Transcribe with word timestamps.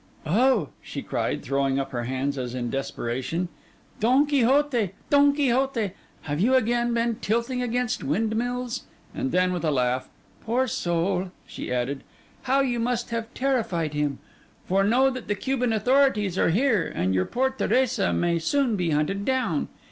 'Oh!' 0.25 0.69
she 0.81 1.03
cried, 1.03 1.43
throwing 1.43 1.77
up 1.77 1.91
her 1.91 2.05
hands 2.05 2.35
as 2.35 2.55
in 2.55 2.71
desperation, 2.71 3.49
'Don 3.99 4.25
Quixote, 4.25 4.93
Don 5.11 5.31
Quixote, 5.31 5.91
have 6.23 6.39
you 6.39 6.55
again 6.55 6.91
been 6.91 7.17
tilting 7.17 7.61
against 7.61 8.03
windmills?' 8.03 8.85
And 9.13 9.31
then, 9.31 9.53
with 9.53 9.63
a 9.63 9.69
laugh, 9.69 10.09
'Poor 10.43 10.65
soul!' 10.67 11.29
she 11.45 11.71
added, 11.71 12.03
'how 12.41 12.61
you 12.61 12.79
must 12.79 13.11
have 13.11 13.31
terrified 13.35 13.93
him! 13.93 14.17
For 14.65 14.83
know 14.83 15.11
that 15.11 15.27
the 15.27 15.35
Cuban 15.35 15.71
authorities 15.71 16.35
are 16.35 16.49
here, 16.49 16.87
and 16.95 17.13
your 17.13 17.25
poor 17.25 17.51
Teresa 17.51 18.11
may 18.11 18.39
soon 18.39 18.75
be 18.75 18.89
hunted 18.89 19.23
down. 19.23 19.67